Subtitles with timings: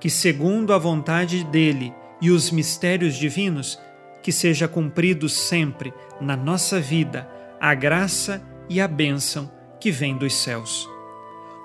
[0.00, 3.78] que, segundo a vontade dele e os mistérios divinos,
[4.22, 7.28] que seja cumprido sempre na nossa vida
[7.60, 10.88] a graça e a bênção que vem dos céus.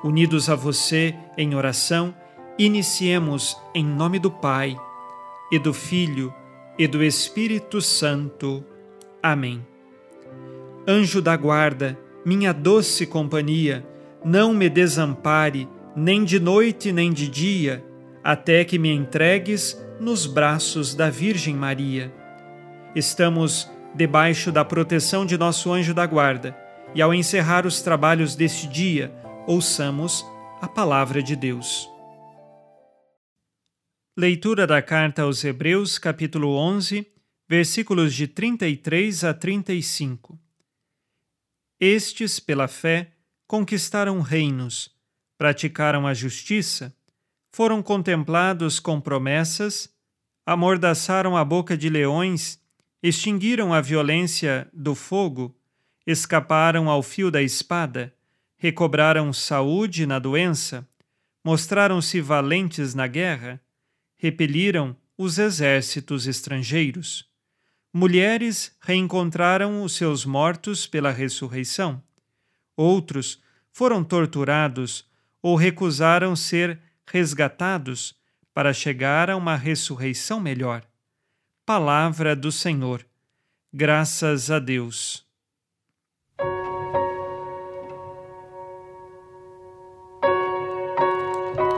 [0.03, 2.13] Unidos a você em oração,
[2.57, 4.75] iniciemos em nome do Pai,
[5.51, 6.33] e do Filho,
[6.79, 8.63] e do Espírito Santo.
[9.21, 9.63] Amém.
[10.87, 13.85] Anjo da guarda, minha doce companhia,
[14.25, 17.85] não me desampare, nem de noite nem de dia,
[18.23, 22.13] até que me entregues nos braços da Virgem Maria.
[22.95, 26.57] Estamos debaixo da proteção de nosso anjo da guarda,
[26.95, 29.13] e ao encerrar os trabalhos deste dia,
[29.45, 30.25] ouçamos
[30.61, 31.89] a palavra de Deus.
[34.15, 37.05] Leitura da carta aos Hebreus, capítulo 11,
[37.49, 40.39] versículos de 33 a 35.
[41.79, 43.11] Estes, pela fé,
[43.47, 44.91] conquistaram reinos,
[45.37, 46.95] praticaram a justiça,
[47.53, 49.87] foram contemplados com promessas,
[50.43, 52.59] amordaçaram a boca de leões
[53.01, 55.55] extinguiram a violência do fogo,
[56.07, 58.13] escaparam ao fio da espada,
[58.57, 60.87] recobraram saúde na doença,
[61.43, 63.61] mostraram-se valentes na guerra,
[64.15, 67.29] repeliram os exércitos estrangeiros.
[67.93, 72.01] Mulheres reencontraram os seus mortos pela ressurreição.
[72.75, 75.05] Outros foram torturados
[75.41, 76.79] ou recusaram ser
[77.13, 78.15] resgatados
[78.55, 80.81] para chegar a uma ressurreição melhor.
[81.63, 83.05] Palavra do Senhor.
[83.71, 85.23] Graças a Deus.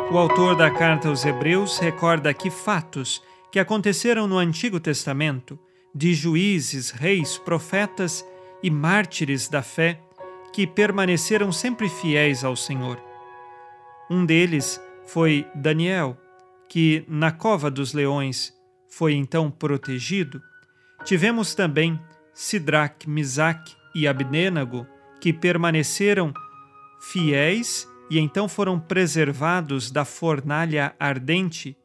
[0.09, 5.59] O autor da carta aos Hebreus recorda aqui fatos que aconteceram no Antigo Testamento
[5.93, 8.25] de juízes, reis, profetas
[8.63, 9.99] e mártires da fé
[10.53, 13.03] que permaneceram sempre fiéis ao Senhor.
[14.09, 16.17] Um deles foi Daniel,
[16.69, 18.53] que, na cova dos leões,
[18.89, 20.41] foi então protegido,
[21.03, 21.99] tivemos também
[22.33, 24.85] Sidraque, Misaque e Abnênago,
[25.21, 26.33] que permaneceram
[26.99, 31.77] fiéis e então foram preservados da fornalha ardente,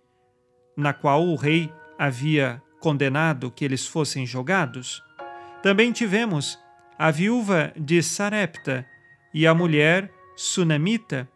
[0.77, 5.03] na qual o rei havia condenado que eles fossem jogados.
[5.63, 6.59] Também tivemos
[6.99, 8.87] a viúva de Sarepta
[9.33, 11.29] e a mulher sunamita,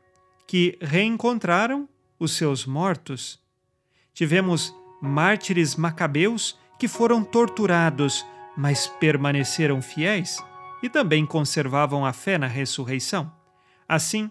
[0.46, 1.88] que reencontraram
[2.18, 3.40] os seus mortos.
[4.12, 8.24] Tivemos mártires macabeus que foram torturados,
[8.56, 10.38] mas permaneceram fiéis
[10.82, 13.32] e também conservavam a fé na ressurreição.
[13.88, 14.30] Assim,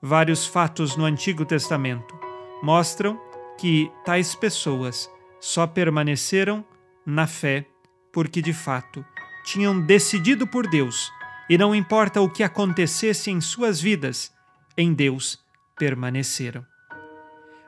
[0.00, 2.14] vários fatos no Antigo Testamento
[2.62, 3.20] mostram
[3.58, 5.10] que tais pessoas
[5.40, 6.64] só permaneceram
[7.06, 7.66] na fé
[8.12, 9.04] porque de fato
[9.44, 11.10] tinham decidido por Deus
[11.48, 14.32] e não importa o que acontecesse em suas vidas,
[14.76, 15.43] em Deus
[15.76, 16.64] permaneceram.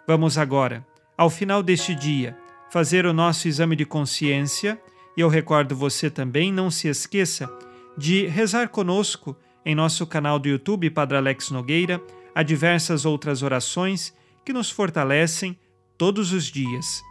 [0.06, 0.86] Vamos agora
[1.16, 2.36] ao final deste dia,
[2.70, 4.80] fazer o nosso exame de consciência.
[5.16, 7.50] E eu recordo você também, não se esqueça
[7.96, 9.34] de rezar conosco
[9.64, 12.00] em nosso canal do YouTube Padre Alex Nogueira,
[12.34, 14.14] há diversas outras orações
[14.44, 15.58] que nos fortalecem
[15.96, 17.02] todos os dias.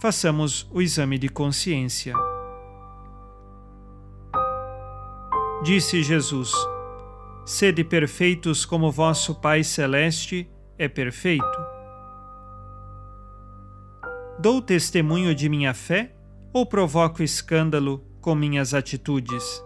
[0.00, 2.14] Façamos o exame de consciência.
[5.62, 6.52] Disse Jesus:
[7.48, 10.46] Sede perfeitos como vosso Pai Celeste
[10.76, 11.46] é perfeito.
[14.38, 16.14] Dou testemunho de minha fé
[16.52, 19.64] ou provoco escândalo com minhas atitudes?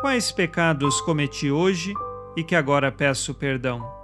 [0.00, 1.94] Quais pecados cometi hoje
[2.36, 4.03] e que agora peço perdão?